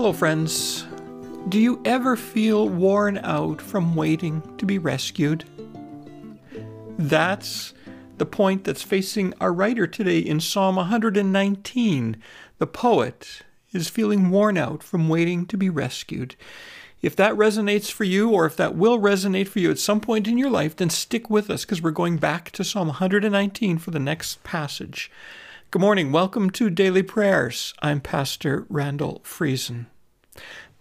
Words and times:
Hello, 0.00 0.14
friends. 0.14 0.86
Do 1.50 1.58
you 1.58 1.82
ever 1.84 2.16
feel 2.16 2.66
worn 2.66 3.18
out 3.18 3.60
from 3.60 3.94
waiting 3.94 4.40
to 4.56 4.64
be 4.64 4.78
rescued? 4.78 5.44
That's 6.96 7.74
the 8.16 8.24
point 8.24 8.64
that's 8.64 8.82
facing 8.82 9.34
our 9.42 9.52
writer 9.52 9.86
today 9.86 10.20
in 10.20 10.40
Psalm 10.40 10.76
119. 10.76 12.16
The 12.56 12.66
poet 12.66 13.42
is 13.74 13.90
feeling 13.90 14.30
worn 14.30 14.56
out 14.56 14.82
from 14.82 15.10
waiting 15.10 15.44
to 15.44 15.58
be 15.58 15.68
rescued. 15.68 16.34
If 17.02 17.14
that 17.16 17.34
resonates 17.34 17.92
for 17.92 18.04
you, 18.04 18.30
or 18.30 18.46
if 18.46 18.56
that 18.56 18.74
will 18.74 18.98
resonate 18.98 19.48
for 19.48 19.58
you 19.58 19.70
at 19.70 19.78
some 19.78 20.00
point 20.00 20.26
in 20.26 20.38
your 20.38 20.50
life, 20.50 20.74
then 20.76 20.88
stick 20.88 21.28
with 21.28 21.50
us 21.50 21.66
because 21.66 21.82
we're 21.82 21.90
going 21.90 22.16
back 22.16 22.50
to 22.52 22.64
Psalm 22.64 22.86
119 22.86 23.76
for 23.76 23.90
the 23.90 23.98
next 23.98 24.42
passage. 24.44 25.10
Good 25.72 25.82
morning. 25.82 26.10
Welcome 26.10 26.50
to 26.50 26.68
Daily 26.68 27.04
Prayers. 27.04 27.74
I'm 27.80 28.00
Pastor 28.00 28.66
Randall 28.68 29.20
Friesen. 29.22 29.86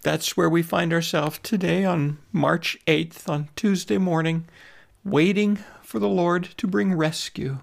That's 0.01 0.35
where 0.35 0.49
we 0.49 0.63
find 0.63 0.91
ourselves 0.91 1.39
today 1.43 1.85
on 1.85 2.17
March 2.31 2.75
8th, 2.87 3.29
on 3.29 3.49
Tuesday 3.55 3.99
morning, 3.99 4.47
waiting 5.03 5.59
for 5.83 5.99
the 5.99 6.07
Lord 6.07 6.45
to 6.57 6.65
bring 6.65 6.95
rescue. 6.95 7.59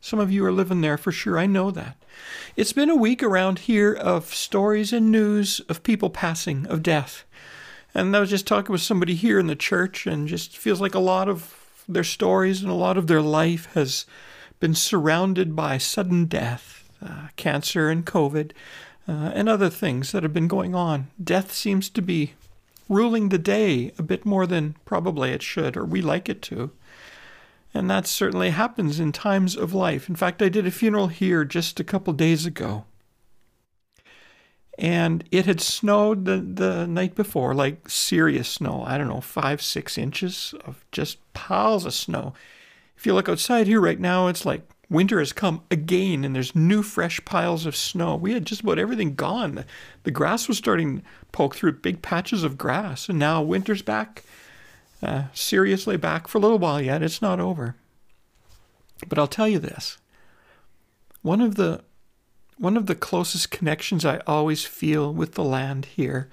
Some 0.00 0.18
of 0.18 0.32
you 0.32 0.44
are 0.46 0.50
living 0.50 0.80
there 0.80 0.98
for 0.98 1.12
sure. 1.12 1.38
I 1.38 1.46
know 1.46 1.70
that. 1.70 1.96
It's 2.56 2.72
been 2.72 2.90
a 2.90 2.96
week 2.96 3.22
around 3.22 3.60
here 3.60 3.92
of 3.94 4.34
stories 4.34 4.92
and 4.92 5.12
news 5.12 5.60
of 5.68 5.84
people 5.84 6.10
passing, 6.10 6.66
of 6.66 6.82
death. 6.82 7.24
And 7.94 8.16
I 8.16 8.18
was 8.18 8.30
just 8.30 8.48
talking 8.48 8.72
with 8.72 8.82
somebody 8.82 9.14
here 9.14 9.38
in 9.38 9.46
the 9.46 9.54
church, 9.54 10.08
and 10.08 10.26
just 10.26 10.58
feels 10.58 10.80
like 10.80 10.96
a 10.96 10.98
lot 10.98 11.28
of 11.28 11.84
their 11.88 12.02
stories 12.02 12.62
and 12.62 12.70
a 12.72 12.74
lot 12.74 12.98
of 12.98 13.06
their 13.06 13.22
life 13.22 13.72
has 13.74 14.06
been 14.60 14.74
surrounded 14.74 15.54
by 15.54 15.78
sudden 15.78 16.26
death, 16.26 16.88
uh, 17.02 17.28
cancer, 17.36 17.88
and 17.88 18.04
COVID, 18.04 18.52
uh, 19.06 19.32
and 19.34 19.48
other 19.48 19.70
things 19.70 20.12
that 20.12 20.22
have 20.22 20.34
been 20.34 20.48
going 20.48 20.74
on. 20.74 21.08
Death 21.22 21.52
seems 21.52 21.88
to 21.90 22.02
be 22.02 22.34
ruling 22.88 23.28
the 23.28 23.38
day 23.38 23.92
a 23.98 24.02
bit 24.02 24.24
more 24.24 24.46
than 24.46 24.76
probably 24.84 25.30
it 25.30 25.42
should, 25.42 25.76
or 25.76 25.84
we 25.84 26.00
like 26.02 26.28
it 26.28 26.42
to. 26.42 26.70
And 27.74 27.90
that 27.90 28.06
certainly 28.06 28.50
happens 28.50 28.98
in 28.98 29.12
times 29.12 29.54
of 29.54 29.74
life. 29.74 30.08
In 30.08 30.16
fact, 30.16 30.40
I 30.42 30.48
did 30.48 30.66
a 30.66 30.70
funeral 30.70 31.08
here 31.08 31.44
just 31.44 31.78
a 31.78 31.84
couple 31.84 32.12
days 32.14 32.46
ago 32.46 32.84
and 34.78 35.24
it 35.32 35.44
had 35.44 35.60
snowed 35.60 36.24
the, 36.24 36.36
the 36.36 36.86
night 36.86 37.16
before, 37.16 37.52
like 37.52 37.88
serious 37.88 38.48
snow. 38.48 38.84
I 38.86 38.96
don't 38.96 39.08
know, 39.08 39.20
five, 39.20 39.60
six 39.60 39.98
inches 39.98 40.54
of 40.64 40.84
just 40.92 41.18
piles 41.32 41.84
of 41.84 41.92
snow. 41.92 42.32
If 42.98 43.06
you 43.06 43.14
look 43.14 43.28
outside 43.28 43.68
here 43.68 43.80
right 43.80 44.00
now, 44.00 44.26
it's 44.26 44.44
like 44.44 44.68
winter 44.90 45.20
has 45.20 45.32
come 45.32 45.62
again 45.70 46.24
and 46.24 46.34
there's 46.34 46.56
new 46.56 46.82
fresh 46.82 47.24
piles 47.24 47.64
of 47.64 47.76
snow. 47.76 48.16
We 48.16 48.32
had 48.32 48.44
just 48.44 48.62
about 48.62 48.80
everything 48.80 49.14
gone. 49.14 49.64
The, 50.02 50.10
grass 50.10 50.48
was 50.48 50.58
starting 50.58 50.98
to 50.98 51.04
poke 51.30 51.54
through 51.54 51.74
big 51.74 52.02
patches 52.02 52.42
of 52.42 52.58
grass, 52.58 53.08
and 53.08 53.16
now 53.16 53.40
winter's 53.40 53.82
back, 53.82 54.24
uh, 55.00 55.24
seriously 55.32 55.96
back 55.96 56.26
for 56.26 56.38
a 56.38 56.40
little 56.40 56.58
while 56.58 56.80
yet. 56.80 57.04
It's 57.04 57.22
not 57.22 57.38
over. 57.38 57.76
But 59.06 59.16
I'll 59.16 59.28
tell 59.28 59.48
you 59.48 59.60
this 59.60 59.98
one 61.22 61.40
of 61.40 61.54
the 61.54 61.84
one 62.56 62.76
of 62.76 62.86
the 62.86 62.96
closest 62.96 63.52
connections 63.52 64.04
I 64.04 64.18
always 64.26 64.64
feel 64.64 65.14
with 65.14 65.34
the 65.34 65.44
land 65.44 65.84
here. 65.84 66.28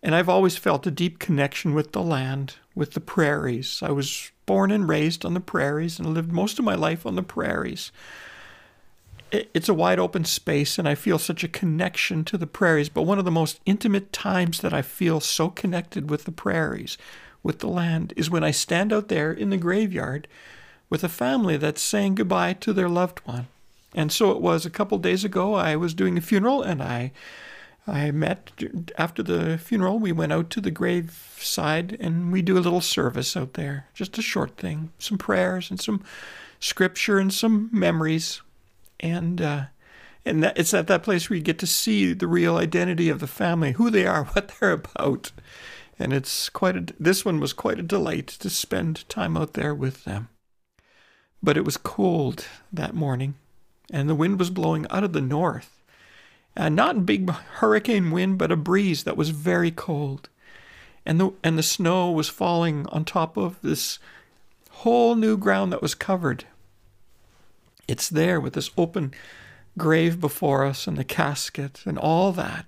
And 0.00 0.14
I've 0.14 0.28
always 0.28 0.56
felt 0.56 0.86
a 0.86 0.92
deep 0.92 1.18
connection 1.18 1.74
with 1.74 1.90
the 1.90 2.02
land, 2.02 2.54
with 2.78 2.92
the 2.92 3.00
prairies. 3.00 3.80
I 3.82 3.90
was 3.90 4.30
born 4.46 4.70
and 4.70 4.88
raised 4.88 5.24
on 5.24 5.34
the 5.34 5.40
prairies 5.40 5.98
and 5.98 6.14
lived 6.14 6.32
most 6.32 6.60
of 6.60 6.64
my 6.64 6.76
life 6.76 7.04
on 7.04 7.16
the 7.16 7.24
prairies. 7.24 7.90
It's 9.32 9.68
a 9.68 9.74
wide 9.74 9.98
open 9.98 10.24
space, 10.24 10.78
and 10.78 10.88
I 10.88 10.94
feel 10.94 11.18
such 11.18 11.42
a 11.42 11.48
connection 11.48 12.24
to 12.24 12.38
the 12.38 12.46
prairies. 12.46 12.88
But 12.88 13.02
one 13.02 13.18
of 13.18 13.24
the 13.24 13.32
most 13.32 13.58
intimate 13.66 14.12
times 14.12 14.60
that 14.60 14.72
I 14.72 14.80
feel 14.80 15.18
so 15.18 15.50
connected 15.50 16.08
with 16.08 16.24
the 16.24 16.32
prairies, 16.32 16.96
with 17.42 17.58
the 17.58 17.68
land, 17.68 18.14
is 18.16 18.30
when 18.30 18.44
I 18.44 18.52
stand 18.52 18.92
out 18.92 19.08
there 19.08 19.32
in 19.32 19.50
the 19.50 19.56
graveyard 19.58 20.28
with 20.88 21.02
a 21.02 21.08
family 21.08 21.56
that's 21.56 21.82
saying 21.82 22.14
goodbye 22.14 22.54
to 22.54 22.72
their 22.72 22.88
loved 22.88 23.18
one. 23.26 23.48
And 23.92 24.12
so 24.12 24.30
it 24.30 24.40
was 24.40 24.64
a 24.64 24.70
couple 24.70 24.98
days 24.98 25.24
ago. 25.24 25.54
I 25.54 25.74
was 25.74 25.94
doing 25.94 26.16
a 26.16 26.22
funeral, 26.22 26.62
and 26.62 26.80
I, 26.80 27.10
I 27.88 28.10
met 28.10 28.50
after 28.96 29.22
the 29.22 29.58
funeral. 29.58 29.98
We 29.98 30.12
went 30.12 30.32
out 30.32 30.50
to 30.50 30.60
the 30.60 30.70
graveside, 30.70 31.96
and 32.00 32.30
we 32.32 32.42
do 32.42 32.58
a 32.58 32.60
little 32.60 32.80
service 32.80 33.36
out 33.36 33.54
there, 33.54 33.86
just 33.94 34.18
a 34.18 34.22
short 34.22 34.56
thing, 34.56 34.92
some 34.98 35.18
prayers 35.18 35.70
and 35.70 35.80
some 35.80 36.04
scripture 36.60 37.18
and 37.18 37.32
some 37.32 37.70
memories, 37.72 38.42
and 39.00 39.40
uh, 39.40 39.64
and 40.24 40.42
that, 40.42 40.58
it's 40.58 40.74
at 40.74 40.86
that 40.88 41.02
place 41.02 41.30
where 41.30 41.36
you 41.36 41.42
get 41.42 41.58
to 41.60 41.66
see 41.66 42.12
the 42.12 42.26
real 42.26 42.56
identity 42.56 43.08
of 43.08 43.20
the 43.20 43.26
family, 43.26 43.72
who 43.72 43.90
they 43.90 44.06
are, 44.06 44.24
what 44.32 44.52
they're 44.60 44.72
about, 44.72 45.32
and 45.98 46.12
it's 46.12 46.48
quite 46.48 46.76
a. 46.76 46.94
This 47.00 47.24
one 47.24 47.40
was 47.40 47.52
quite 47.52 47.78
a 47.78 47.82
delight 47.82 48.26
to 48.28 48.50
spend 48.50 49.08
time 49.08 49.36
out 49.36 49.54
there 49.54 49.74
with 49.74 50.04
them. 50.04 50.28
But 51.42 51.56
it 51.56 51.64
was 51.64 51.76
cold 51.76 52.46
that 52.72 52.94
morning 52.94 53.36
and 53.90 54.08
the 54.08 54.14
wind 54.14 54.38
was 54.38 54.50
blowing 54.50 54.86
out 54.90 55.04
of 55.04 55.12
the 55.12 55.20
north. 55.20 55.77
And 56.58 56.76
not 56.76 56.96
a 56.96 57.00
big 57.00 57.30
hurricane 57.30 58.10
wind, 58.10 58.36
but 58.36 58.52
a 58.52 58.56
breeze 58.56 59.04
that 59.04 59.16
was 59.16 59.30
very 59.30 59.70
cold. 59.70 60.28
And 61.06 61.18
the, 61.18 61.32
and 61.42 61.56
the 61.56 61.62
snow 61.62 62.10
was 62.10 62.28
falling 62.28 62.86
on 62.88 63.04
top 63.04 63.36
of 63.36 63.60
this 63.62 63.98
whole 64.70 65.14
new 65.14 65.36
ground 65.36 65.72
that 65.72 65.80
was 65.80 65.94
covered. 65.94 66.44
It's 67.86 68.08
there 68.08 68.40
with 68.40 68.52
this 68.52 68.70
open 68.76 69.14
grave 69.78 70.20
before 70.20 70.66
us 70.66 70.86
and 70.86 70.98
the 70.98 71.04
casket 71.04 71.82
and 71.86 71.96
all 71.96 72.32
that, 72.32 72.66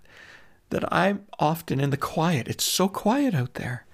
that 0.70 0.90
I'm 0.92 1.26
often 1.38 1.80
in 1.80 1.90
the 1.90 1.96
quiet. 1.96 2.48
It's 2.48 2.64
so 2.64 2.88
quiet 2.88 3.34
out 3.34 3.54
there 3.54 3.84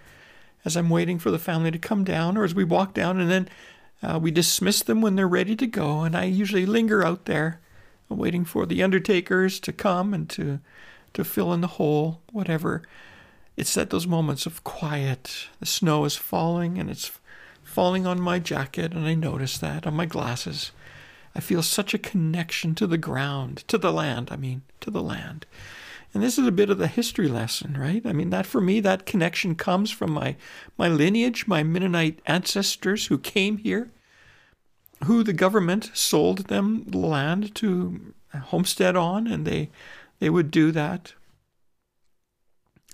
as 0.65 0.77
I'm 0.77 0.91
waiting 0.91 1.19
for 1.19 1.31
the 1.31 1.39
family 1.39 1.71
to 1.71 1.79
come 1.79 2.05
down 2.05 2.37
or 2.37 2.45
as 2.45 2.55
we 2.55 2.65
walk 2.65 2.93
down 2.93 3.19
and 3.19 3.31
then 3.31 3.49
uh, 4.03 4.19
we 4.19 4.31
dismiss 4.31 4.83
them 4.83 5.01
when 5.01 5.17
they're 5.17 5.27
ready 5.27 5.57
to 5.57 5.67
go, 5.67 6.03
and 6.03 6.15
I 6.15 6.25
usually 6.25 6.67
linger 6.67 7.05
out 7.05 7.25
there, 7.25 7.61
waiting 8.09 8.45
for 8.45 8.67
the 8.67 8.83
undertakers 8.83 9.59
to 9.61 9.73
come 9.73 10.15
and 10.15 10.29
to 10.31 10.61
to 11.15 11.25
fill 11.25 11.55
in 11.55 11.63
the 11.63 11.67
hole, 11.67 12.21
whatever. 12.31 12.83
It's 13.57 13.77
at 13.79 13.89
those 13.89 14.07
moments 14.07 14.45
of 14.45 14.65
quiet. 14.65 15.49
The 15.61 15.67
snow 15.67 16.05
is 16.05 16.15
falling, 16.15 16.79
and 16.79 16.91
it's 16.91 17.11
falling 17.63 18.07
on 18.07 18.21
my 18.21 18.39
jacket, 18.39 18.93
and 18.93 19.07
I 19.07 19.15
notice 19.15 19.57
that 19.59 19.87
on 19.87 19.95
my 19.95 20.05
glasses. 20.05 20.73
I 21.35 21.41
feel 21.41 21.63
such 21.63 21.95
a 21.95 21.99
connection 21.99 22.75
to 22.75 22.87
the 22.87 22.99
ground, 22.99 23.65
to 23.69 23.79
the 23.79 23.93
land, 23.93 24.29
I 24.31 24.37
mean, 24.37 24.63
to 24.81 24.91
the 24.91 25.03
land. 25.03 25.47
And 26.13 26.23
this 26.23 26.39
is 26.39 26.47
a 26.47 26.53
bit 26.53 26.71
of 26.71 26.79
the 26.79 26.87
history 26.87 27.29
lesson, 27.29 27.77
right? 27.79 28.05
I 28.07 28.13
mean, 28.13 28.31
that 28.31 28.47
for 28.47 28.61
me, 28.61 28.81
that 28.81 29.05
connection 29.07 29.55
comes 29.55 29.91
from 29.91 30.13
my, 30.13 30.37
my 30.79 30.89
lineage, 30.89 31.47
my 31.47 31.63
Mennonite 31.63 32.21
ancestors 32.27 33.07
who 33.07 33.19
came 33.19 33.59
here, 33.59 33.91
who 35.05 35.23
the 35.23 35.33
government 35.33 35.91
sold 35.95 36.47
them 36.47 36.87
land 36.91 37.55
to 37.57 38.15
homestead 38.35 38.97
on, 38.97 39.27
and 39.27 39.47
they, 39.47 39.71
they 40.19 40.31
would 40.31 40.51
do 40.51 40.71
that. 40.73 41.15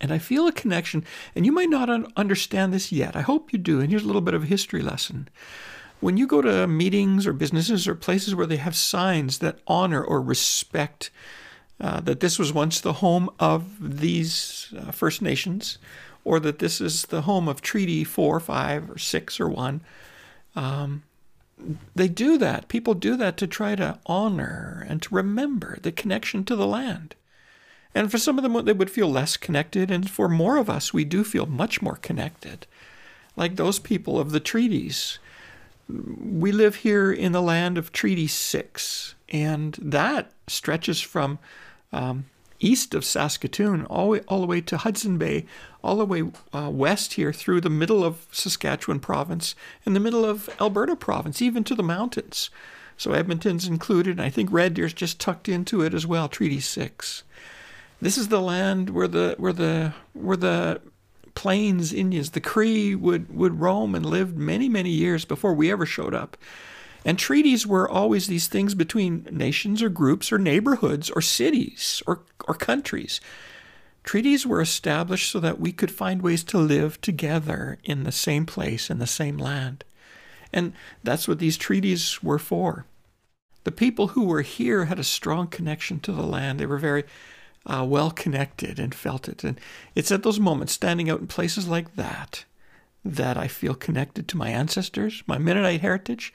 And 0.00 0.12
I 0.12 0.18
feel 0.18 0.48
a 0.48 0.52
connection, 0.52 1.04
and 1.34 1.46
you 1.46 1.52
might 1.52 1.70
not 1.70 1.88
understand 2.16 2.72
this 2.72 2.90
yet. 2.90 3.14
I 3.14 3.20
hope 3.20 3.52
you 3.52 3.58
do. 3.58 3.80
And 3.80 3.90
here's 3.90 4.02
a 4.02 4.06
little 4.06 4.20
bit 4.20 4.34
of 4.34 4.42
a 4.42 4.46
history 4.46 4.82
lesson. 4.82 5.28
When 6.00 6.16
you 6.16 6.26
go 6.26 6.42
to 6.42 6.66
meetings 6.66 7.26
or 7.26 7.32
businesses 7.32 7.86
or 7.86 7.94
places 7.94 8.34
where 8.34 8.46
they 8.46 8.56
have 8.56 8.74
signs 8.74 9.38
that 9.38 9.60
honor 9.68 10.02
or 10.02 10.20
respect 10.20 11.10
uh, 11.80 12.00
that 12.00 12.20
this 12.20 12.38
was 12.38 12.52
once 12.52 12.80
the 12.80 12.94
home 12.94 13.30
of 13.38 14.00
these 14.00 14.72
uh, 14.76 14.90
First 14.90 15.22
Nations, 15.22 15.78
or 16.24 16.38
that 16.40 16.58
this 16.58 16.80
is 16.80 17.06
the 17.06 17.22
home 17.22 17.48
of 17.48 17.60
Treaty 17.60 18.04
4, 18.04 18.40
5, 18.40 18.90
or 18.90 18.98
6, 18.98 19.40
or 19.40 19.48
1. 19.48 19.80
Um, 20.54 21.02
they 21.94 22.08
do 22.08 22.38
that. 22.38 22.68
People 22.68 22.94
do 22.94 23.16
that 23.16 23.36
to 23.38 23.46
try 23.46 23.74
to 23.74 23.98
honor 24.06 24.84
and 24.88 25.00
to 25.02 25.14
remember 25.14 25.78
the 25.82 25.92
connection 25.92 26.44
to 26.44 26.56
the 26.56 26.66
land. 26.66 27.14
And 27.94 28.10
for 28.10 28.18
some 28.18 28.38
of 28.38 28.42
them, 28.42 28.64
they 28.64 28.72
would 28.72 28.90
feel 28.90 29.10
less 29.10 29.36
connected. 29.36 29.90
And 29.90 30.08
for 30.08 30.28
more 30.28 30.56
of 30.56 30.70
us, 30.70 30.94
we 30.94 31.04
do 31.04 31.24
feel 31.24 31.46
much 31.46 31.82
more 31.82 31.96
connected. 31.96 32.66
Like 33.36 33.56
those 33.56 33.78
people 33.78 34.18
of 34.18 34.30
the 34.30 34.40
treaties. 34.40 35.18
We 35.88 36.52
live 36.52 36.76
here 36.76 37.12
in 37.12 37.32
the 37.32 37.42
land 37.42 37.76
of 37.76 37.92
Treaty 37.92 38.26
6, 38.26 39.14
and 39.28 39.74
that 39.82 40.30
stretches 40.46 41.00
from 41.00 41.38
um, 41.92 42.26
east 42.62 42.94
of 42.94 43.04
Saskatoon, 43.04 43.84
all, 43.86 44.10
way, 44.10 44.20
all 44.28 44.40
the 44.40 44.46
way 44.46 44.60
to 44.62 44.76
Hudson 44.76 45.18
Bay, 45.18 45.44
all 45.82 45.96
the 45.96 46.06
way 46.06 46.22
uh, 46.52 46.70
west 46.70 47.14
here 47.14 47.32
through 47.32 47.60
the 47.60 47.70
middle 47.70 48.04
of 48.04 48.26
Saskatchewan 48.30 49.00
province 49.00 49.54
and 49.84 49.94
the 49.94 50.00
middle 50.00 50.24
of 50.24 50.48
Alberta 50.60 50.96
province, 50.96 51.42
even 51.42 51.64
to 51.64 51.74
the 51.74 51.82
mountains. 51.82 52.50
So 52.96 53.12
Edmonton's 53.12 53.66
included, 53.66 54.12
and 54.12 54.22
I 54.22 54.30
think 54.30 54.52
Red 54.52 54.74
Deer's 54.74 54.92
just 54.92 55.18
tucked 55.18 55.48
into 55.48 55.82
it 55.82 55.92
as 55.92 56.06
well, 56.06 56.28
Treaty 56.28 56.60
6. 56.60 57.24
This 58.00 58.18
is 58.18 58.28
the 58.28 58.40
land 58.40 58.90
where 58.90 59.08
the 59.08 59.36
where 59.38 59.52
the 59.52 59.94
where 60.12 60.36
the 60.36 60.80
Plains 61.34 61.92
Indians, 61.92 62.30
the 62.30 62.40
Cree 62.40 62.94
would 62.94 63.34
would 63.34 63.60
roam 63.60 63.94
and 63.94 64.04
lived 64.04 64.36
many, 64.36 64.68
many 64.68 64.90
years 64.90 65.24
before 65.24 65.54
we 65.54 65.70
ever 65.70 65.86
showed 65.86 66.14
up. 66.14 66.36
And 67.04 67.18
treaties 67.18 67.66
were 67.66 67.88
always 67.88 68.26
these 68.26 68.46
things 68.46 68.74
between 68.74 69.26
nations 69.30 69.82
or 69.82 69.88
groups 69.88 70.32
or 70.32 70.38
neighborhoods 70.38 71.10
or 71.10 71.20
cities 71.20 72.02
or, 72.06 72.20
or 72.46 72.54
countries. 72.54 73.20
Treaties 74.04 74.46
were 74.46 74.60
established 74.60 75.30
so 75.30 75.40
that 75.40 75.60
we 75.60 75.72
could 75.72 75.90
find 75.90 76.22
ways 76.22 76.42
to 76.44 76.58
live 76.58 77.00
together 77.00 77.78
in 77.84 78.04
the 78.04 78.12
same 78.12 78.46
place, 78.46 78.90
in 78.90 78.98
the 78.98 79.06
same 79.06 79.38
land. 79.38 79.84
And 80.52 80.72
that's 81.02 81.26
what 81.26 81.38
these 81.38 81.56
treaties 81.56 82.22
were 82.22 82.38
for. 82.38 82.84
The 83.64 83.72
people 83.72 84.08
who 84.08 84.24
were 84.24 84.42
here 84.42 84.86
had 84.86 84.98
a 84.98 85.04
strong 85.04 85.46
connection 85.46 86.00
to 86.00 86.12
the 86.12 86.22
land. 86.22 86.58
They 86.58 86.66
were 86.66 86.78
very 86.78 87.04
uh, 87.64 87.84
well 87.88 88.10
connected 88.10 88.78
and 88.78 88.94
felt 88.94 89.28
it. 89.28 89.44
And 89.44 89.60
it's 89.94 90.10
at 90.10 90.24
those 90.24 90.40
moments, 90.40 90.72
standing 90.72 91.08
out 91.08 91.20
in 91.20 91.28
places 91.28 91.68
like 91.68 91.94
that, 91.94 92.44
that 93.04 93.36
I 93.36 93.46
feel 93.46 93.74
connected 93.74 94.26
to 94.28 94.36
my 94.36 94.48
ancestors, 94.48 95.22
my 95.26 95.38
Mennonite 95.38 95.80
heritage, 95.80 96.34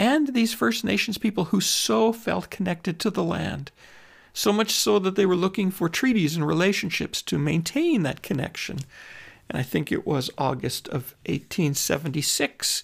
and 0.00 0.28
these 0.28 0.54
First 0.54 0.82
Nations 0.82 1.18
people 1.18 1.44
who 1.44 1.60
so 1.60 2.10
felt 2.10 2.48
connected 2.48 2.98
to 2.98 3.10
the 3.10 3.22
land. 3.22 3.70
So 4.32 4.50
much 4.50 4.72
so 4.72 4.98
that 4.98 5.14
they 5.14 5.26
were 5.26 5.36
looking 5.36 5.70
for 5.70 5.90
treaties 5.90 6.34
and 6.34 6.46
relationships 6.46 7.20
to 7.22 7.38
maintain 7.38 8.02
that 8.02 8.22
connection. 8.22 8.78
And 9.50 9.58
I 9.58 9.62
think 9.62 9.92
it 9.92 10.06
was 10.06 10.30
August 10.38 10.88
of 10.88 11.14
1876 11.26 12.82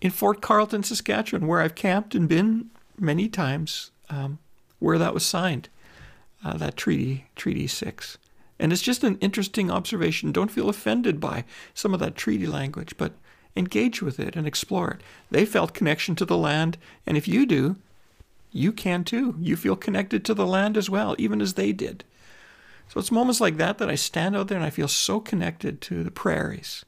in 0.00 0.10
Fort 0.10 0.42
Carlton, 0.42 0.82
Saskatchewan, 0.82 1.46
where 1.46 1.60
I've 1.60 1.76
camped 1.76 2.16
and 2.16 2.28
been 2.28 2.70
many 2.98 3.28
times, 3.28 3.92
um, 4.10 4.38
where 4.80 4.98
that 4.98 5.14
was 5.14 5.24
signed, 5.24 5.68
uh, 6.44 6.56
that 6.56 6.76
treaty, 6.76 7.26
Treaty 7.36 7.68
6. 7.68 8.18
And 8.58 8.72
it's 8.72 8.82
just 8.82 9.04
an 9.04 9.18
interesting 9.18 9.70
observation. 9.70 10.32
Don't 10.32 10.50
feel 10.50 10.68
offended 10.68 11.20
by 11.20 11.44
some 11.74 11.94
of 11.94 12.00
that 12.00 12.16
treaty 12.16 12.46
language, 12.46 12.96
but 12.96 13.12
engage 13.56 14.02
with 14.02 14.20
it 14.20 14.36
and 14.36 14.46
explore 14.46 14.90
it. 14.90 15.00
They 15.30 15.46
felt 15.46 15.74
connection 15.74 16.14
to 16.16 16.24
the 16.24 16.36
land, 16.36 16.76
and 17.06 17.16
if 17.16 17.26
you 17.26 17.46
do, 17.46 17.76
you 18.52 18.72
can 18.72 19.04
too. 19.04 19.36
You 19.38 19.56
feel 19.56 19.76
connected 19.76 20.24
to 20.24 20.34
the 20.34 20.46
land 20.46 20.76
as 20.76 20.88
well, 20.88 21.14
even 21.18 21.40
as 21.40 21.54
they 21.54 21.72
did. 21.72 22.04
So 22.88 23.00
it's 23.00 23.10
moments 23.10 23.40
like 23.40 23.56
that 23.56 23.78
that 23.78 23.90
I 23.90 23.96
stand 23.96 24.36
out 24.36 24.48
there 24.48 24.56
and 24.56 24.66
I 24.66 24.70
feel 24.70 24.88
so 24.88 25.20
connected 25.20 25.80
to 25.82 26.04
the 26.04 26.10
prairies. 26.10 26.84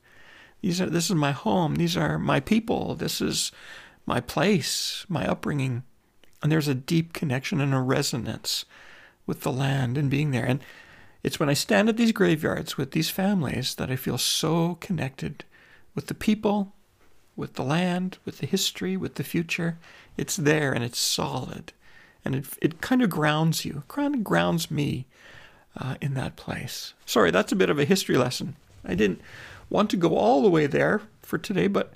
These 0.63 0.81
are 0.81 0.91
this 0.91 1.11
is 1.11 1.17
my 1.17 1.33
home. 1.33 1.77
These 1.77 1.97
are 1.97 2.19
my 2.19 2.41
people. 2.41 2.95
This 2.95 3.21
is 3.21 3.53
my 4.07 4.21
place, 4.21 5.05
my 5.09 5.27
upbringing. 5.27 5.83
And 6.43 6.51
there's 6.51 6.69
a 6.69 6.75
deep 6.75 7.13
connection 7.13 7.61
and 7.61 7.75
a 7.75 7.81
resonance 7.81 8.65
with 9.27 9.43
the 9.43 9.53
land 9.53 9.99
and 9.99 10.09
being 10.09 10.31
there. 10.31 10.47
And 10.47 10.61
it's 11.23 11.41
when 11.41 11.51
I 11.51 11.55
stand 11.55 11.89
at 11.89 11.97
these 11.97 12.13
graveyards 12.13 12.77
with 12.77 12.93
these 12.93 13.11
families 13.11 13.75
that 13.75 13.91
I 13.91 13.97
feel 13.97 14.19
so 14.19 14.77
connected 14.77 15.45
with 15.99 16.07
the 16.07 16.15
people, 16.15 16.73
with 17.35 17.55
the 17.55 17.65
land, 17.65 18.19
with 18.25 18.39
the 18.39 18.47
history, 18.47 18.97
with 18.97 19.17
the 19.17 19.25
future. 19.25 19.81
It's 20.17 20.37
there 20.37 20.73
and 20.73 20.85
it's 20.85 21.01
solid. 21.01 21.73
And 22.25 22.37
it, 22.37 22.47
it 22.63 22.81
kind 22.81 23.03
of 23.03 23.11
grounds 23.11 23.65
you, 23.65 23.83
kind 23.89 24.15
of 24.15 24.23
grounds 24.23 24.71
me 24.71 25.09
uh, 25.77 25.97
in 26.01 26.15
that 26.15 26.37
place. 26.37 26.95
Sorry, 27.05 27.33
that's 27.33 27.51
a 27.51 27.57
bit 27.57 27.69
of 27.69 27.81
a 27.81 27.85
history 27.85 28.17
lesson. 28.17 28.55
I 28.85 28.95
didn't 28.95 29.21
want 29.71 29.91
to 29.91 29.97
go 29.97 30.17
all 30.17 30.41
the 30.41 30.49
way 30.49 30.69
there 30.69 31.03
for 31.21 31.37
today, 31.37 31.67
but 31.67 31.95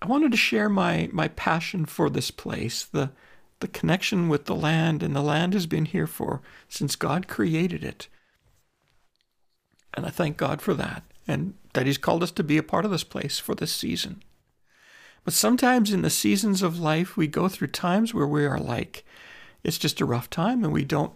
I 0.00 0.06
wanted 0.06 0.30
to 0.30 0.38
share 0.38 0.70
my, 0.70 1.10
my 1.12 1.28
passion 1.28 1.84
for 1.84 2.08
this 2.08 2.30
place, 2.30 2.82
the, 2.82 3.10
the 3.60 3.68
connection 3.68 4.30
with 4.30 4.46
the 4.46 4.56
land, 4.56 5.02
and 5.02 5.14
the 5.14 5.20
land 5.20 5.52
has 5.52 5.66
been 5.66 5.84
here 5.84 6.06
for 6.06 6.40
since 6.70 6.96
God 6.96 7.28
created 7.28 7.84
it. 7.84 8.08
And 9.92 10.06
I 10.06 10.08
thank 10.08 10.38
God 10.38 10.62
for 10.62 10.72
that, 10.72 11.02
and 11.26 11.54
that 11.74 11.86
He's 11.86 11.98
called 11.98 12.22
us 12.22 12.30
to 12.32 12.42
be 12.42 12.58
a 12.58 12.62
part 12.62 12.84
of 12.84 12.90
this 12.90 13.04
place 13.04 13.38
for 13.38 13.54
this 13.54 13.72
season. 13.72 14.22
But 15.24 15.34
sometimes 15.34 15.92
in 15.92 16.02
the 16.02 16.10
seasons 16.10 16.62
of 16.62 16.80
life, 16.80 17.16
we 17.16 17.26
go 17.26 17.48
through 17.48 17.68
times 17.68 18.12
where 18.12 18.26
we 18.26 18.44
are 18.44 18.58
like, 18.58 19.04
it's 19.62 19.78
just 19.78 20.00
a 20.00 20.04
rough 20.04 20.28
time, 20.28 20.64
and 20.64 20.72
we 20.72 20.84
don't 20.84 21.12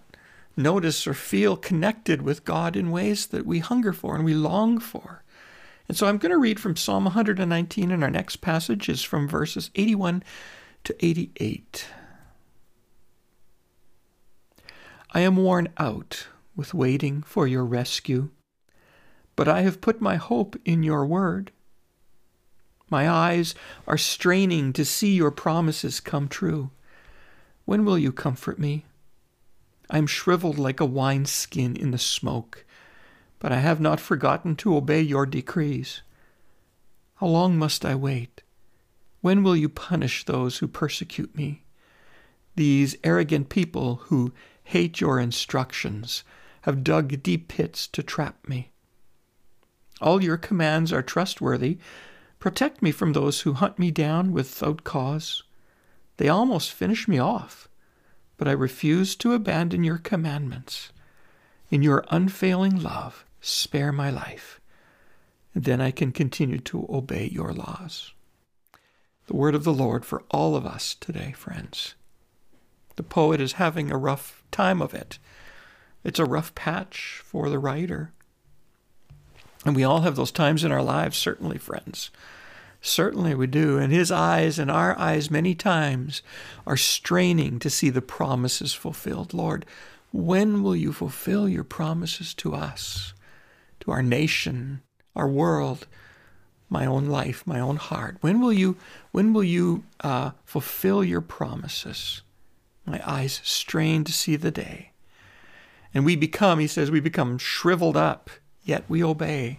notice 0.57 1.07
or 1.07 1.15
feel 1.15 1.57
connected 1.57 2.23
with 2.23 2.45
God 2.45 2.77
in 2.77 2.91
ways 2.91 3.27
that 3.27 3.45
we 3.45 3.59
hunger 3.59 3.93
for 3.93 4.15
and 4.15 4.25
we 4.25 4.35
long 4.35 4.79
for. 4.79 5.23
And 5.89 5.97
so 5.97 6.07
I'm 6.07 6.19
going 6.19 6.31
to 6.31 6.39
read 6.39 6.59
from 6.59 6.77
Psalm 6.77 7.05
119, 7.05 7.91
and 7.91 8.03
our 8.03 8.11
next 8.11 8.37
passage 8.37 8.89
is 8.89 9.03
from 9.03 9.29
verses 9.29 9.71
81 9.75 10.23
to 10.85 11.05
88. 11.05 11.87
I 15.13 15.21
am 15.21 15.37
worn 15.37 15.69
out 15.79 16.27
with 16.57 16.75
waiting 16.75 17.23
for 17.23 17.47
your 17.47 17.65
rescue, 17.65 18.31
but 19.37 19.47
I 19.47 19.61
have 19.63 19.81
put 19.81 20.01
my 20.01 20.17
hope 20.17 20.57
in 20.65 20.83
your 20.83 21.07
word. 21.07 21.53
My 22.91 23.09
eyes 23.09 23.55
are 23.87 23.99
straining 23.99 24.73
to 24.73 24.85
see 24.85 25.15
your 25.15 25.31
promises 25.31 26.01
come 26.01 26.29
true. 26.29 26.71
When 27.65 27.85
will 27.85 27.99
you 27.99 28.13
comfort 28.13 28.59
me? 28.59 28.85
I 29.89 29.99
am 29.99 30.07
shriveled 30.07 30.59
like 30.59 30.81
a 30.81 30.85
wineskin 30.85 31.77
in 31.77 31.91
the 31.91 31.99
smoke 31.99 32.65
but 33.39 33.53
I 33.53 33.59
have 33.59 33.81
not 33.81 34.01
forgotten 34.01 34.57
to 34.57 34.77
obey 34.77 35.01
your 35.01 35.27
decrees. 35.27 36.03
How 37.17 37.27
long 37.27 37.59
must 37.59 37.85
I 37.85 37.95
wait? 37.95 38.43
When 39.21 39.43
will 39.43 39.57
you 39.57 39.69
punish 39.69 40.25
those 40.25 40.59
who 40.59 40.69
persecute 40.69 41.35
me? 41.37 41.65
These 42.55 42.97
arrogant 43.05 43.49
people 43.49 43.97
who 44.07 44.33
hate 44.65 45.01
your 45.01 45.21
instructions 45.21 46.25
have 46.63 46.85
dug 46.85 47.23
deep 47.23 47.49
pits 47.49 47.87
to 47.89 48.03
trap 48.03 48.49
me. 48.49 48.73
All 50.01 50.23
your 50.23 50.37
commands 50.37 50.93
are 50.93 51.03
trustworthy. 51.03 51.79
Protect 52.39 52.83
me 52.83 52.91
from 52.91 53.13
those 53.13 53.41
who 53.41 53.55
hunt 53.55 53.79
me 53.79 53.91
down 53.91 54.33
without 54.33 54.85
cause. 54.85 55.43
They 56.19 56.29
almost 56.29 56.73
finish 56.73 57.09
me 57.09 57.19
off, 57.19 57.69
but 58.37 58.49
I 58.49 58.53
refuse 58.53 59.17
to 59.17 59.33
abandon 59.33 59.85
your 59.85 59.99
commandments. 59.99 60.93
In 61.71 61.83
your 61.83 62.05
unfailing 62.11 62.81
love, 62.81 63.25
spare 63.41 63.93
my 63.93 64.11
life. 64.11 64.61
And 65.55 65.65
then 65.65 65.81
I 65.81 65.91
can 65.91 66.13
continue 66.13 66.59
to 66.61 66.87
obey 66.89 67.27
your 67.27 67.53
laws. 67.53 68.13
The 69.27 69.37
word 69.37 69.55
of 69.55 69.65
the 69.65 69.73
Lord 69.73 70.05
for 70.05 70.23
all 70.31 70.55
of 70.55 70.67
us 70.67 70.95
today, 70.95 71.33
friends. 71.33 71.95
The 72.97 73.03
poet 73.03 73.41
is 73.41 73.55
having 73.55 73.91
a 73.91 73.99
rough 73.99 74.43
time 74.51 74.81
of 74.81 74.95
it. 74.95 75.19
It's 76.05 76.19
a 76.19 76.25
rough 76.25 76.55
patch 76.55 77.21
for 77.25 77.51
the 77.51 77.59
writer. 77.59 78.13
And 79.67 79.75
we 79.75 79.83
all 79.83 80.03
have 80.03 80.15
those 80.15 80.31
times 80.31 80.63
in 80.63 80.71
our 80.71 80.83
lives, 80.83 81.19
certainly, 81.19 81.59
friends. 81.59 82.11
Certainly 82.81 83.35
we 83.35 83.49
do. 83.49 83.79
And 83.79 83.93
his 83.93 84.13
eyes 84.13 84.61
and 84.61 84.71
our 84.71 84.97
eyes, 84.97 85.29
many 85.29 85.57
times, 85.57 86.23
are 86.69 86.77
straining 86.77 87.59
to 87.59 87.69
see 87.69 87.91
the 87.91 88.01
promises 88.01 88.75
fulfilled. 88.75 89.35
Lord, 89.35 89.67
when 90.13 90.63
will 90.63 90.77
you 90.77 90.93
fulfill 90.93 91.49
your 91.49 91.65
promises 91.65 92.33
to 92.35 92.55
us, 92.55 93.13
to 93.81 93.91
our 93.91 94.05
nation, 94.05 94.83
our 95.17 95.27
world, 95.27 95.89
my 96.71 96.87
own 96.87 97.07
life, 97.07 97.45
my 97.45 97.59
own 97.59 97.75
heart? 97.75 98.19
When 98.21 98.41
will 98.41 98.53
you, 98.53 98.77
when 99.11 99.33
will 99.33 99.43
you 99.43 99.83
uh, 100.01 100.31
fulfill 100.45 101.03
your 101.03 101.21
promises? 101.21 102.23
My 102.87 103.03
eyes 103.05 103.41
strain 103.43 104.05
to 104.05 104.13
see 104.13 104.37
the 104.37 104.53
day. 104.53 104.93
And 105.93 106.05
we 106.05 106.15
become, 106.15 106.61
he 106.61 106.69
says, 106.69 106.89
we 106.89 107.01
become 107.01 107.37
shriveled 107.37 107.97
up, 107.97 108.31
yet 108.67 108.85
we 108.89 109.03
obey. 109.03 109.59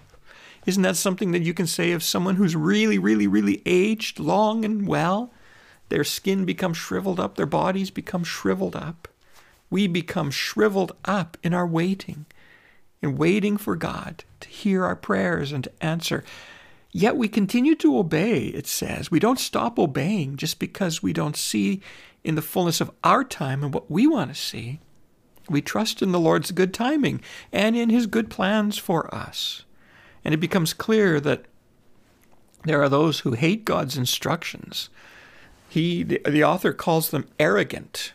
Isn't 0.68 0.84
that 0.84 0.98
something 0.98 1.32
that 1.32 1.42
you 1.42 1.54
can 1.54 1.66
say 1.66 1.94
of 1.94 2.04
someone 2.04 2.36
who's 2.36 2.56
really, 2.56 3.00
really, 3.00 3.26
really 3.26 3.64
aged 3.66 4.20
long 4.20 4.64
and 4.64 4.88
well? 4.88 5.32
Their 5.90 6.04
skin 6.04 6.46
becomes 6.46 6.78
shriveled 6.78 7.20
up, 7.20 7.36
their 7.36 7.46
bodies 7.46 7.90
become 7.90 8.24
shriveled 8.24 8.76
up 8.76 9.08
we 9.70 9.88
become 9.88 10.32
shriveled 10.32 10.94
up 11.06 11.38
in 11.44 11.54
our 11.54 11.68
waiting, 11.68 12.26
in 13.02 13.18
waiting 13.18 13.58
for 13.58 13.76
God 13.76 14.24
to 14.40 14.50
hear 14.50 14.86
our 14.86 14.96
prayers 14.96 15.52
and 15.52 15.64
to 15.66 15.84
answer. 15.84 16.24
Yet 16.92 17.18
we 17.18 17.28
continue 17.28 17.76
to 17.76 17.98
obey, 17.98 18.46
it 18.46 18.66
says. 18.66 19.12
We 19.12 19.20
don't 19.20 19.40
stop 19.40 19.78
obeying 19.78 20.38
just 20.38 20.58
because 20.58 21.04
we 21.04 21.14
don't 21.14 21.36
see 21.36 21.82
in 22.24 22.36
the 22.36 22.42
fullness 22.42 22.82
of 22.82 22.92
our 23.04 23.24
time 23.24 23.64
and 23.64 23.74
what 23.74 23.92
we 23.92 24.08
want 24.08 24.34
to 24.34 24.40
see. 24.40 24.80
We 25.50 25.62
trust 25.62 26.02
in 26.02 26.12
the 26.12 26.20
Lord's 26.20 26.52
good 26.52 26.74
timing 26.74 27.22
and 27.52 27.76
in 27.76 27.90
his 27.90 28.08
good 28.08 28.30
plans 28.30 28.78
for 28.78 29.14
us. 29.14 29.64
And 30.24 30.34
it 30.34 30.38
becomes 30.38 30.74
clear 30.74 31.20
that 31.20 31.46
there 32.64 32.82
are 32.82 32.90
those 32.90 33.20
who 33.20 33.34
hate 33.34 33.64
God's 33.64 33.98
instructions. 33.98 34.90
He, 35.70 36.04
the, 36.04 36.22
the 36.26 36.44
author 36.44 36.74
calls 36.74 37.10
them 37.10 37.30
arrogant 37.40 38.14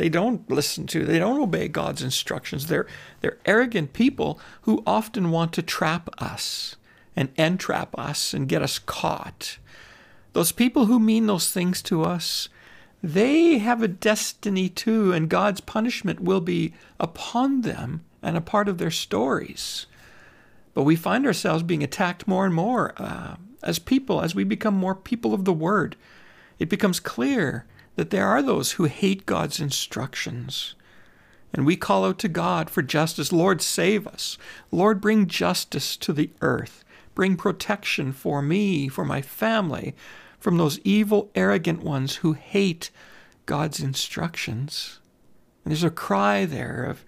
they 0.00 0.08
don't 0.08 0.50
listen 0.50 0.86
to, 0.86 1.04
they 1.04 1.18
don't 1.18 1.42
obey 1.42 1.68
God's 1.68 2.02
instructions. 2.02 2.68
They're, 2.68 2.86
they're 3.20 3.36
arrogant 3.44 3.92
people 3.92 4.40
who 4.62 4.82
often 4.86 5.30
want 5.30 5.52
to 5.52 5.62
trap 5.62 6.08
us 6.16 6.76
and 7.14 7.28
entrap 7.36 7.94
us 7.98 8.32
and 8.32 8.48
get 8.48 8.62
us 8.62 8.78
caught. 8.78 9.58
Those 10.32 10.52
people 10.52 10.86
who 10.86 10.98
mean 10.98 11.26
those 11.26 11.52
things 11.52 11.82
to 11.82 12.02
us, 12.02 12.48
they 13.02 13.58
have 13.58 13.82
a 13.82 13.88
destiny 13.88 14.68
too, 14.68 15.12
and 15.12 15.28
God's 15.28 15.60
punishment 15.60 16.20
will 16.20 16.40
be 16.40 16.74
upon 16.98 17.62
them 17.62 18.04
and 18.22 18.36
a 18.36 18.42
part 18.42 18.68
of 18.68 18.78
their 18.78 18.90
stories. 18.90 19.86
But 20.74 20.82
we 20.82 20.96
find 20.96 21.26
ourselves 21.26 21.62
being 21.62 21.82
attacked 21.82 22.28
more 22.28 22.44
and 22.44 22.54
more 22.54 22.92
uh, 22.96 23.36
as 23.62 23.78
people, 23.78 24.20
as 24.20 24.34
we 24.34 24.44
become 24.44 24.74
more 24.74 24.94
people 24.94 25.34
of 25.34 25.44
the 25.44 25.52
Word. 25.52 25.96
It 26.58 26.68
becomes 26.68 27.00
clear 27.00 27.64
that 27.96 28.10
there 28.10 28.26
are 28.26 28.42
those 28.42 28.72
who 28.72 28.84
hate 28.84 29.26
God's 29.26 29.60
instructions. 29.60 30.74
And 31.52 31.66
we 31.66 31.76
call 31.76 32.04
out 32.04 32.18
to 32.20 32.28
God 32.28 32.70
for 32.70 32.82
justice. 32.82 33.32
Lord, 33.32 33.60
save 33.60 34.06
us. 34.06 34.38
Lord, 34.70 35.00
bring 35.00 35.26
justice 35.26 35.96
to 35.96 36.12
the 36.12 36.30
earth. 36.40 36.84
Bring 37.14 37.36
protection 37.36 38.12
for 38.12 38.40
me, 38.40 38.88
for 38.88 39.04
my 39.04 39.20
family, 39.20 39.94
from 40.40 40.56
those 40.56 40.80
evil, 40.80 41.30
arrogant 41.34 41.82
ones 41.82 42.16
who 42.16 42.32
hate 42.32 42.90
God's 43.46 43.80
instructions. 43.80 44.98
And 45.64 45.70
there's 45.70 45.84
a 45.84 45.90
cry 45.90 46.46
there 46.46 46.84
of, 46.84 47.04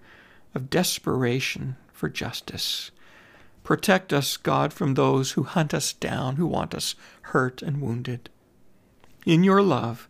of 0.53 0.69
desperation 0.69 1.75
for 1.91 2.07
justice. 2.07 2.91
Protect 3.63 4.13
us, 4.13 4.37
God, 4.37 4.71
from 4.71 4.93
those 4.93 5.31
who 5.31 5.43
hunt 5.43 5.73
us 5.73 5.93
down, 5.93 6.35
who 6.35 6.45
want 6.45 6.75
us 6.75 6.95
hurt 7.21 7.61
and 7.61 7.81
wounded. 7.81 8.29
In 9.25 9.43
your 9.43 9.61
love, 9.61 10.07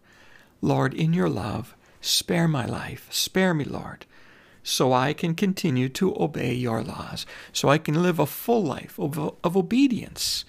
Lord, 0.61 0.93
in 0.93 1.13
your 1.13 1.29
love, 1.29 1.75
spare 2.01 2.47
my 2.47 2.65
life. 2.65 3.07
Spare 3.11 3.53
me, 3.53 3.63
Lord, 3.63 4.05
so 4.63 4.91
I 4.91 5.13
can 5.13 5.35
continue 5.35 5.87
to 5.89 6.19
obey 6.19 6.53
your 6.53 6.83
laws, 6.83 7.25
so 7.53 7.69
I 7.69 7.77
can 7.77 8.01
live 8.01 8.19
a 8.19 8.25
full 8.25 8.63
life 8.63 8.99
of, 8.99 9.17
of 9.43 9.55
obedience 9.55 10.45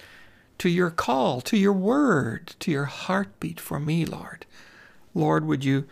to 0.59 0.69
your 0.69 0.91
call, 0.91 1.41
to 1.43 1.57
your 1.57 1.73
word, 1.73 2.55
to 2.61 2.71
your 2.71 2.85
heartbeat 2.85 3.61
for 3.61 3.81
me, 3.81 4.05
Lord. 4.05 4.47
Lord, 5.15 5.45
would 5.47 5.65
you, 5.65 5.87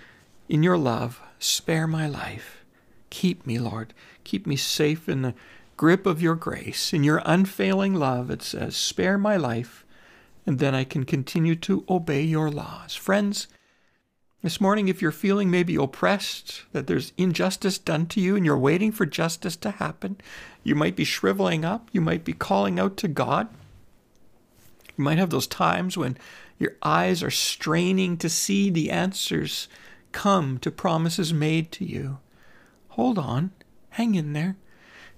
in 0.49 0.62
your 0.62 0.78
love, 0.78 1.21
spare 1.38 1.87
my 1.87 2.07
life? 2.07 2.64
Keep 3.11 3.47
me, 3.47 3.59
Lord. 3.59 3.92
Keep 4.25 4.47
me 4.47 4.57
safe 4.57 5.09
in 5.09 5.23
the 5.23 5.35
grip 5.76 6.07
of 6.07 6.23
your 6.23 6.35
grace. 6.35 6.92
In 6.92 7.04
your 7.04 7.23
unfailing 7.25 7.95
love, 7.95 8.31
it 8.31 8.42
says, 8.42 8.76
spare 8.76 9.19
my 9.19 9.37
life, 9.37 9.85
and 10.47 10.59
then 10.59 10.75
I 10.75 10.85
can 10.85 11.04
continue 11.04 11.57
to 11.57 11.85
obey 11.88 12.23
your 12.23 12.50
laws. 12.50 12.95
Friends, 12.95 13.49
this 14.42 14.61
morning, 14.61 14.88
if 14.88 15.00
you're 15.00 15.12
feeling 15.12 15.50
maybe 15.52 15.76
oppressed, 15.76 16.62
that 16.73 16.88
there's 16.88 17.12
injustice 17.16 17.78
done 17.78 18.07
to 18.07 18.21
you 18.21 18.35
and 18.35 18.45
you're 18.45 18.59
waiting 18.59 18.90
for 18.90 19.07
justice 19.07 19.54
to 19.57 19.71
happen, 19.71 20.16
you 20.64 20.75
might 20.75 20.97
be 20.97 21.04
shriveling 21.04 21.64
up, 21.64 21.88
you 21.92 22.00
might 22.00 22.25
be 22.25 22.33
calling 22.33 22.81
out 22.81 22.97
to 22.97 23.09
God. 23.09 23.49
You 25.03 25.05
might 25.05 25.19
have 25.19 25.31
those 25.31 25.49
times 25.49 25.99
when 25.99 26.17
your 26.61 26.77
eyes 26.81 27.25
are 27.25 27.31
straining 27.31 28.17
to 28.19 28.29
see 28.29 28.71
the 28.71 28.93
answers 28.93 29.67
come 30.13 30.59
to 30.61 30.71
promises 30.71 31.35
made 31.35 31.73
to 31.73 31.85
you. 31.85 32.21
Hold 32.91 33.19
on, 33.19 33.51
hang 33.91 34.15
in 34.15 34.33
there. 34.33 34.55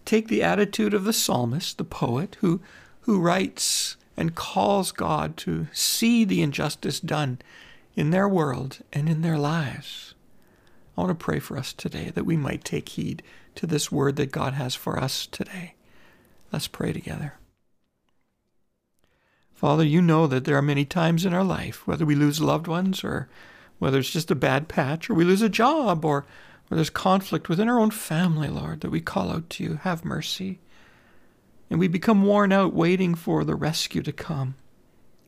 Take 0.06 0.28
the 0.28 0.42
attitude 0.42 0.94
of 0.94 1.04
the 1.04 1.12
psalmist, 1.12 1.76
the 1.76 1.84
poet, 1.84 2.38
who, 2.40 2.62
who 3.02 3.20
writes 3.20 3.98
and 4.16 4.34
calls 4.34 4.90
God 4.90 5.36
to 5.38 5.66
see 5.74 6.24
the 6.24 6.40
injustice 6.40 6.98
done 6.98 7.40
in 7.94 8.08
their 8.08 8.26
world 8.26 8.78
and 8.90 9.06
in 9.06 9.20
their 9.20 9.36
lives. 9.36 10.14
I 10.96 11.02
want 11.02 11.10
to 11.10 11.22
pray 11.22 11.40
for 11.40 11.58
us 11.58 11.74
today 11.74 12.10
that 12.14 12.24
we 12.24 12.38
might 12.38 12.64
take 12.64 12.88
heed 12.88 13.22
to 13.56 13.66
this 13.66 13.92
word 13.92 14.16
that 14.16 14.32
God 14.32 14.54
has 14.54 14.74
for 14.74 14.98
us 14.98 15.26
today. 15.26 15.74
Let's 16.50 16.68
pray 16.68 16.94
together. 16.94 17.34
Father, 19.64 19.84
you 19.84 20.02
know 20.02 20.26
that 20.26 20.44
there 20.44 20.58
are 20.58 20.60
many 20.60 20.84
times 20.84 21.24
in 21.24 21.32
our 21.32 21.42
life, 21.42 21.86
whether 21.86 22.04
we 22.04 22.14
lose 22.14 22.38
loved 22.38 22.66
ones 22.66 23.02
or 23.02 23.30
whether 23.78 23.98
it's 23.98 24.10
just 24.10 24.30
a 24.30 24.34
bad 24.34 24.68
patch 24.68 25.08
or 25.08 25.14
we 25.14 25.24
lose 25.24 25.40
a 25.40 25.48
job 25.48 26.04
or 26.04 26.26
there's 26.68 26.90
conflict 26.90 27.48
within 27.48 27.66
our 27.66 27.80
own 27.80 27.90
family, 27.90 28.48
Lord, 28.48 28.82
that 28.82 28.90
we 28.90 29.00
call 29.00 29.32
out 29.32 29.48
to 29.48 29.64
you, 29.64 29.76
have 29.76 30.04
mercy. 30.04 30.58
And 31.70 31.80
we 31.80 31.88
become 31.88 32.26
worn 32.26 32.52
out 32.52 32.74
waiting 32.74 33.14
for 33.14 33.42
the 33.42 33.54
rescue 33.54 34.02
to 34.02 34.12
come. 34.12 34.56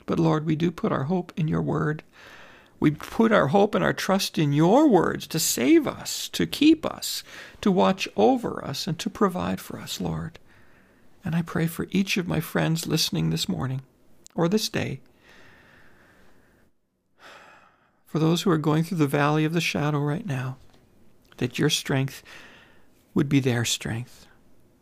But 0.05 0.19
Lord, 0.19 0.45
we 0.45 0.55
do 0.55 0.71
put 0.71 0.93
our 0.93 1.05
hope 1.05 1.33
in 1.35 1.49
your 1.49 1.63
word 1.63 2.03
we 2.79 2.91
put 2.91 3.33
our 3.33 3.47
hope 3.47 3.75
and 3.75 3.83
our 3.83 3.95
trust 3.95 4.37
in 4.37 4.53
your 4.53 4.87
words 4.87 5.27
to 5.29 5.39
save 5.39 5.87
us, 5.87 6.29
to 6.29 6.47
keep 6.47 6.85
us, 6.85 7.25
to 7.63 7.73
watch 7.73 8.07
over 8.17 8.63
us, 8.63 8.87
and 8.87 8.99
to 8.99 9.09
provide 9.09 9.63
for 9.63 9.79
us, 9.79 9.99
Lord. 9.99 10.39
And 11.25 11.35
I 11.35 11.41
pray 11.41 11.67
for 11.67 11.87
each 11.91 12.19
of 12.19 12.29
my 12.29 12.41
friends 12.41 12.87
listening 12.87 13.31
this 13.31 13.49
morning 13.49 13.81
or 14.37 14.49
this 14.49 14.69
day, 14.69 15.01
for 18.05 18.19
those 18.19 18.43
who 18.43 18.51
are 18.51 18.59
going 18.59 18.85
through 18.85 18.99
the 18.99 19.07
valley 19.07 19.45
of 19.45 19.53
the 19.53 19.61
shadow 19.61 19.99
right 19.99 20.27
now, 20.27 20.57
that 21.39 21.59
your 21.59 21.71
strength 21.71 22.23
would 23.15 23.29
be 23.29 23.41
their 23.41 23.65
strength, 23.65 24.27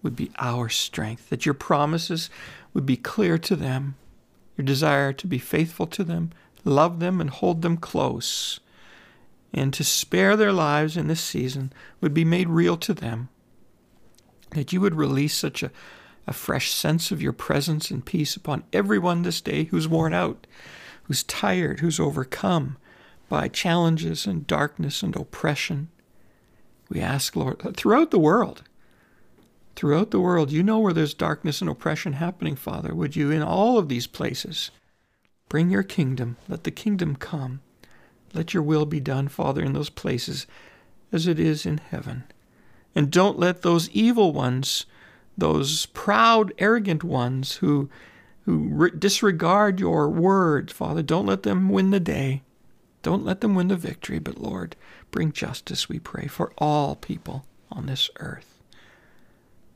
would 0.03 0.15
be 0.15 0.31
our 0.39 0.69
strength, 0.69 1.31
that 1.31 1.47
your 1.47 1.55
promises 1.55 2.29
would 2.75 2.85
be 2.85 2.97
clear 2.97 3.39
to 3.39 3.57
them, 3.57 3.97
your 4.57 4.65
desire 4.65 5.13
to 5.13 5.27
be 5.27 5.39
faithful 5.39 5.87
to 5.87 6.05
them 6.05 6.31
love 6.65 6.99
them 7.01 7.21
and 7.21 7.31
hold 7.31 7.63
them 7.63 7.77
close, 7.77 8.61
and 9.53 9.73
to 9.73 9.85
spare 9.85 10.37
their 10.37 10.53
lives 10.53 10.97
in 10.97 11.07
this 11.07 11.21
season 11.21 11.73
would 12.01 12.15
be 12.15 12.25
made 12.25 12.49
real 12.49 12.77
to 12.79 12.95
them. 12.95 13.29
That 14.51 14.73
you 14.73 14.81
would 14.81 14.95
release 14.95 15.35
such 15.35 15.63
a, 15.63 15.71
a 16.27 16.33
fresh 16.33 16.71
sense 16.71 17.11
of 17.11 17.23
your 17.23 17.33
presence 17.33 17.91
and 17.91 18.05
peace 18.05 18.37
upon 18.37 18.65
everyone 18.73 19.23
this 19.23 19.41
day 19.41 19.65
who's 19.65 19.89
worn 19.89 20.15
out, 20.15 20.47
who's 21.05 21.23
tired, 21.23 21.81
who's 21.81 22.01
overcome 22.01 22.77
by 23.29 23.49
challenges 23.49 24.27
and 24.27 24.47
darkness 24.47 25.03
and 25.03 25.15
oppression. 25.17 25.89
We 26.89 27.01
ask, 27.01 27.37
Lord, 27.37 27.77
throughout 27.77 28.11
the 28.11 28.19
world, 28.19 28.63
throughout 29.77 30.11
the 30.11 30.21
world, 30.21 30.51
you 30.51 30.63
know 30.63 30.79
where 30.79 30.93
there's 30.93 31.15
darkness 31.15 31.61
and 31.61 31.69
oppression 31.69 32.15
happening, 32.15 32.57
Father. 32.57 32.95
Would 32.95 33.17
you, 33.17 33.31
in 33.31 33.43
all 33.43 33.79
of 33.79 33.89
these 33.89 34.07
places, 34.07 34.71
Bring 35.49 35.71
your 35.71 35.83
kingdom. 35.83 36.37
Let 36.49 36.65
the 36.65 36.71
kingdom 36.71 37.17
come. 37.17 37.61
Let 38.33 38.55
your 38.55 38.63
will 38.63 38.87
be 38.87 39.01
done, 39.01 39.29
Father, 39.29 39.63
in 39.63 39.73
those 39.73 39.91
places 39.91 40.47
as 41.13 41.27
it 41.27 41.39
is 41.39 41.65
in 41.65 41.79
heaven. 41.79 42.25
And 42.95 43.11
don't 43.11 43.39
let 43.39 43.63
those 43.63 43.89
evil 43.91 44.33
ones, 44.33 44.87
those 45.37 45.87
proud, 45.87 46.53
arrogant 46.59 47.05
ones 47.05 47.57
who, 47.57 47.89
who 48.45 48.69
re- 48.71 48.91
disregard 48.97 49.81
your 49.81 50.09
word, 50.09 50.71
Father, 50.71 51.03
don't 51.03 51.27
let 51.27 51.43
them 51.43 51.69
win 51.69 51.91
the 51.91 52.01
day. 52.01 52.43
Don't 53.03 53.25
let 53.25 53.41
them 53.41 53.55
win 53.55 53.69
the 53.69 53.77
victory, 53.77 54.19
but 54.19 54.39
Lord, 54.39 54.77
bring 55.11 55.33
justice, 55.33 55.89
we 55.89 55.99
pray, 55.99 56.27
for 56.27 56.53
all 56.57 56.97
people 56.97 57.45
on 57.71 57.87
this 57.87 58.09
earth. 58.19 58.55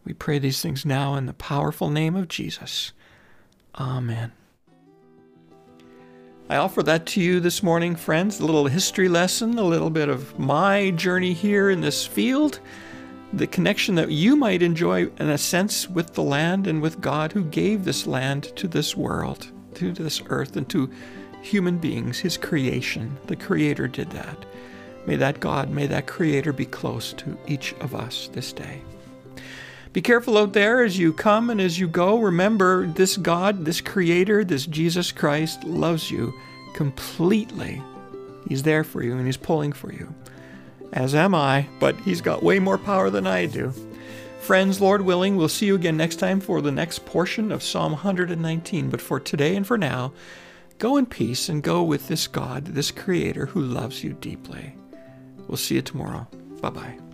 We 0.05 0.15
pray 0.15 0.39
these 0.39 0.63
things 0.63 0.87
now 0.87 1.15
in 1.17 1.27
the 1.27 1.35
powerful 1.35 1.91
name 1.91 2.17
of 2.17 2.29
Jesus. 2.29 2.93
Amen. 3.75 4.33
I 6.49 6.57
offer 6.57 6.83
that 6.85 7.05
to 7.09 7.21
you 7.21 7.41
this 7.41 7.63
morning, 7.63 7.95
friends. 7.95 8.41
A 8.41 8.47
little 8.47 8.69
history 8.69 9.11
lesson, 9.11 9.59
a 9.59 9.63
little 9.63 9.91
bit 9.91 10.09
of 10.09 10.39
my 10.39 10.91
journey 10.93 11.35
here 11.35 11.69
in 11.69 11.83
this 11.83 12.07
field, 12.07 12.61
the 13.33 13.47
connection 13.47 13.95
that 13.97 14.11
you 14.11 14.37
might 14.37 14.63
enjoy, 14.63 15.07
in 15.19 15.29
a 15.29 15.39
sense, 15.39 15.89
with 15.89 16.15
the 16.15 16.23
land 16.23 16.67
and 16.67 16.81
with 16.81 17.01
God 17.01 17.33
who 17.33 17.45
gave 17.45 17.85
this 17.85 18.07
land 18.07 18.45
to 18.57 18.67
this 18.67 18.97
world, 18.97 19.51
to 19.75 19.93
this 19.93 20.23
earth, 20.27 20.57
and 20.57 20.69
to 20.71 20.91
human 21.43 21.79
beings, 21.79 22.19
His 22.19 22.37
creation. 22.37 23.17
The 23.27 23.37
Creator 23.37 23.89
did 23.89 24.11
that. 24.11 24.47
May 25.07 25.17
that 25.17 25.41
God, 25.41 25.71
may 25.71 25.87
that 25.87 26.07
Creator 26.07 26.53
be 26.53 26.67
close 26.67 27.13
to 27.15 27.39
each 27.47 27.75
of 27.81 27.95
us 27.95 28.29
this 28.33 28.53
day. 28.53 28.83
Be 29.93 30.03
careful 30.03 30.37
out 30.37 30.53
there 30.53 30.85
as 30.85 30.99
you 30.99 31.13
come 31.13 31.51
and 31.51 31.61
as 31.61 31.79
you 31.79 31.89
go. 31.89 32.19
Remember, 32.19 32.87
this 32.87 33.17
God, 33.17 33.65
this 33.65 33.81
Creator, 33.81 34.45
this 34.45 34.67
Jesus 34.67 35.13
Christ 35.13 35.65
loves 35.65 36.11
you 36.11 36.35
completely. 36.75 37.83
He's 38.49 38.63
there 38.63 38.85
for 38.85 39.03
you 39.03 39.17
and 39.17 39.27
He's 39.27 39.37
pulling 39.37 39.73
for 39.73 39.93
you. 39.93 40.15
As 40.93 41.15
am 41.15 41.35
I, 41.35 41.67
but 41.81 41.97
He's 42.01 42.21
got 42.21 42.43
way 42.43 42.59
more 42.59 42.79
power 42.79 43.11
than 43.11 43.27
I 43.27 43.47
do. 43.47 43.73
Friends, 44.41 44.81
Lord 44.81 45.03
willing, 45.03 45.37
we'll 45.37 45.49
see 45.49 45.67
you 45.67 45.75
again 45.75 45.97
next 45.97 46.17
time 46.17 46.41
for 46.41 46.63
the 46.63 46.73
next 46.73 47.05
portion 47.05 47.53
of 47.53 47.63
Psalm 47.63 47.93
119. 47.93 48.89
But 48.89 49.01
for 49.01 49.21
today 49.21 49.57
and 49.57 49.67
for 49.67 49.77
now, 49.77 50.13
go 50.79 50.97
in 50.97 51.07
peace 51.07 51.49
and 51.49 51.63
go 51.63 51.83
with 51.83 52.09
this 52.09 52.27
God, 52.27 52.65
this 52.65 52.91
Creator 52.91 53.47
who 53.47 53.61
loves 53.61 54.03
you 54.03 54.15
deeply. 54.15 54.75
We'll 55.49 55.59
see 55.59 55.75
you 55.75 55.83
tomorrow. 55.83 56.27
Bye 56.61 56.71
bye. 56.71 57.08